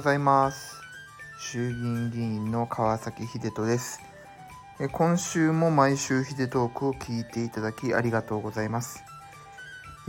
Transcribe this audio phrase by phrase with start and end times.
[0.00, 0.80] ございます。
[1.38, 4.00] 衆議院議員の川崎秀人です。
[4.92, 9.04] 今週も毎週秀トークを聞いていただきありがとうございます。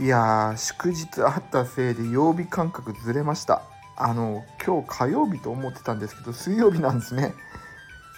[0.00, 3.60] いやー祝日あったせいで曜日感覚ずれました。
[3.98, 7.34] あの今日火曜日と思ってたんですけど水曜日なんですね。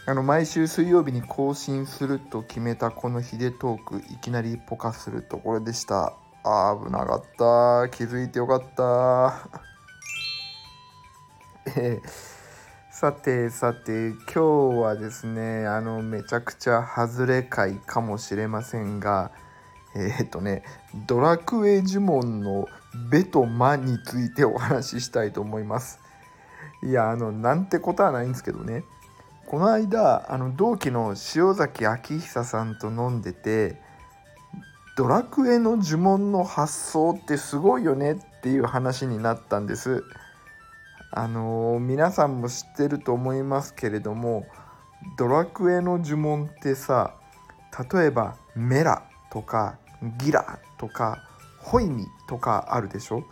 [0.06, 6.12] あの毎週水曜日に更新すると決めたこのヒデトークいきなりポカするところでした。
[6.44, 9.48] あ危なかった気づいてよかった、
[12.90, 14.42] さてさて今日
[14.80, 19.30] はですねあのめちゃくちゃ外れ回かもしれませんが
[19.96, 20.62] えー、っとね
[21.06, 22.68] ドラクエ呪文の
[23.10, 26.00] 「ベ」と「マ」についてお話ししたいと思います。
[26.82, 28.84] いやあのなんてことはないんですけどね。
[29.46, 33.80] この間あの同期の塩崎昭久さんと飲んでて
[34.96, 40.04] ドラクエの呪文の発想ってすごいよねっていう話になったんです。
[41.16, 44.46] あの皆さんも知ってると思いますけれども
[45.16, 47.14] ドラクエの呪文ってさ
[47.92, 49.78] 例えばメラとか
[50.18, 51.22] ギラとか
[51.60, 53.24] ホイミとかあるでしょ？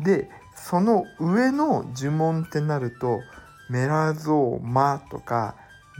[0.00, 3.20] でその上の呪文ってなると
[3.70, 5.54] メラゾーマとか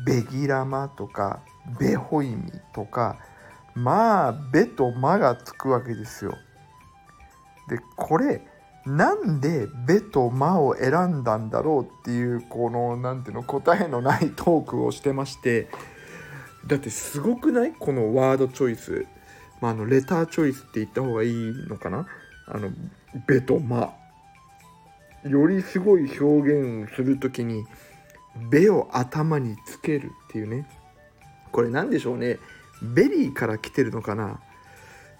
[0.04, 1.40] ベギラマとか
[1.78, 3.16] ベホイミとか
[3.74, 6.34] まあベとマがつくわけですよ。
[7.68, 8.44] でこれ
[8.86, 15.69] なんでベとマを選んだんだろうっていうこの何ていうの答えのないトークをしてまして
[16.66, 17.72] だってすごくない？
[17.72, 19.06] このワードチョイス。
[19.61, 22.06] まあ、あのレターチョイスって言った方がいいのかな？
[22.48, 22.70] あの
[23.27, 23.92] ベとマ。
[25.24, 27.64] よりすごい表現をする時に
[28.50, 30.69] 「べ」を頭につけるっていうね。
[31.52, 32.39] これ何でしょうね？
[32.82, 34.41] very から来てるのかな？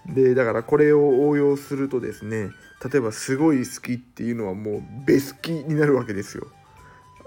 [0.07, 2.51] でだからこれを応用するとですね
[2.85, 6.47] 例えば「すごい好き」っていうのはもう「ベスキ」になるわけですよ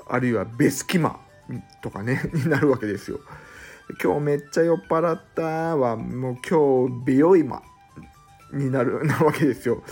[0.08, 1.20] あるいは「ベスキマ」
[1.82, 3.20] とかね になるわけですよ
[4.04, 7.62] 今日めっちゃ酔っ払ったはもう今日美容今
[8.52, 9.84] になる なわけですよ。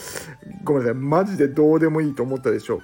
[0.63, 2.81] ごめんなさいマジでどうでもいいと思ったでしょ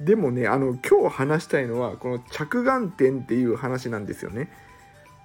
[0.00, 0.04] う。
[0.04, 4.50] でもねあの今日話したいのはこの着眼点っていう話なんですよね。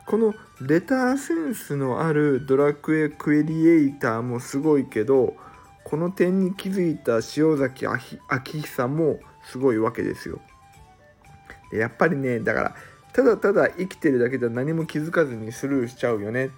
[0.10, 5.36] このレターセンスのあるドラクエクエリエイターもすごいけど
[5.84, 8.18] この点に気づいた塩崎昭
[8.60, 10.42] 久もすごいわけですよ。
[11.72, 12.76] やっぱりねだから
[13.14, 16.50] ただただ生きてるだけでは何も気づかずにスルーしちゃうよね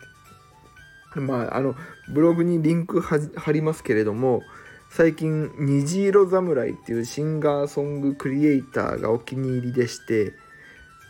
[1.16, 1.76] まああの
[2.14, 4.44] ブログにリンク貼りますけれども
[4.90, 10.32] 最近虹色侍っていうシンガーソングクリエイターがお気に入りでして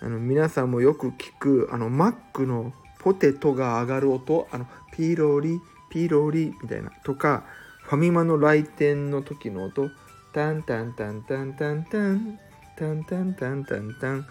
[0.01, 6.91] あの皆さんもよく聞くあのマックのポテトが上がる音あのピロリピロリみたいな。
[7.03, 7.43] とか
[7.83, 9.89] ファミマの来店の時の音
[10.33, 12.39] タンタンタンタンタンタン
[12.77, 14.25] タンタンタンタンタンっ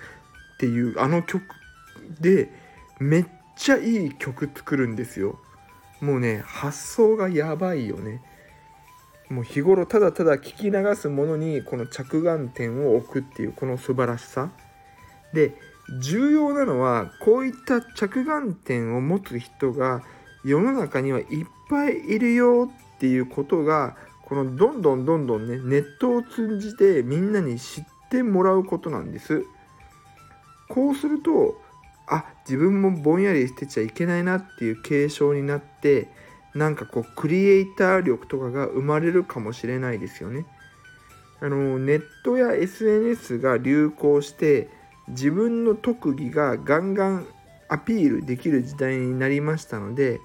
[0.58, 1.44] ていうあの曲
[2.20, 2.50] で
[2.98, 3.26] めっ
[3.56, 5.38] ちゃいい曲作るんですよ。
[6.00, 8.22] もうね発想がやばいよね。
[9.28, 14.50] もう日頃ただただ聞き流すものにこの着眼点を置くっていうこの素晴らしさ。
[15.34, 15.54] で
[16.00, 20.02] 重要なのはこういった着眼点を持つ人が
[20.44, 21.26] 世の中にはいっ
[21.68, 29.44] ぱいいるよっていうことがこのどんどんどんどんねネットを通じてみんなに知ってもらうことなんです。
[30.68, 31.60] こうすると
[32.06, 36.08] あ自分もぼんやりしてちゃいけないなっていう継承になって
[36.54, 40.46] なんかこうクリエイター力とかが生まれるかもしれないですよね。
[41.40, 44.68] あのネットや SNS が流行して
[45.10, 47.26] 自分の特技がガンガン
[47.68, 50.20] アピールできる時代になりましたので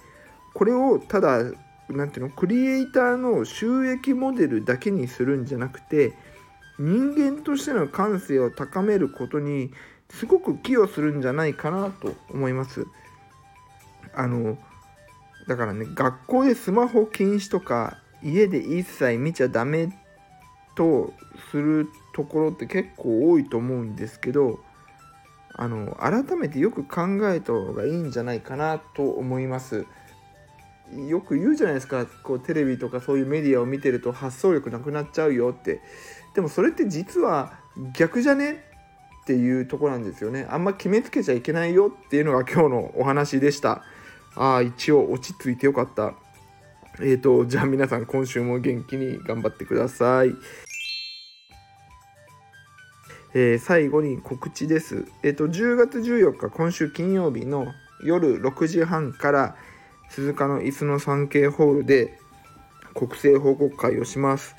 [0.53, 1.43] これをただ
[1.89, 6.13] 何ていうのクリエイターの収益モデルだけにするんじゃなくて
[6.79, 9.71] 人間としての感性を高めることに
[10.09, 12.85] すごく寄与するんじゃないかなと思います。
[14.13, 14.57] あの
[15.47, 19.89] だからね学校でスマホ禁止とか家で一切見ちゃダメ
[20.75, 21.13] と
[21.51, 24.59] するところって結構多いと思うんですけど
[25.57, 29.85] あの改めてよく考えた方がいいんじゃないかなと思います。
[31.07, 35.81] よく言うじゃないですかこうテレビとかそういうメディアを見てると発想力なくなっちゃうよって。
[36.35, 37.57] でもそれって実は
[37.93, 38.65] 逆じゃね
[39.23, 40.45] っていうとこなんですよね。
[40.49, 43.83] あんま決めつけちゃいけないよっていうのが今日のお話でした。
[44.35, 46.13] ああ一応落ち着いてよかった。
[46.99, 50.35] えーとじゃあ皆さん今週も元気に頑張ってください。
[53.37, 55.05] えー、最後に告知です。
[55.21, 57.67] えっ、ー、と、10月14日、今週金曜日の
[58.01, 59.55] 夜6時半から
[60.09, 62.17] 鈴鹿の椅子の 3K ホールで
[62.93, 64.55] 国政報告会をします。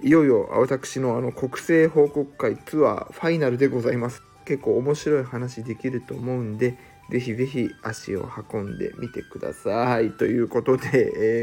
[0.00, 6.76] いよいよ私のあの国政報告会ツアーファイナルでございます結構面白い話できると思うんで
[7.10, 10.88] ぜひぜひ足を運んでみてくださいということで、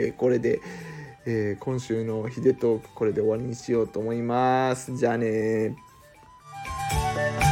[0.08, 0.62] えー、これで、
[1.26, 5.76] えー、今週のヒデトークこれで終わりにしようと思いますじゃあね
[7.22, 7.51] Thank you.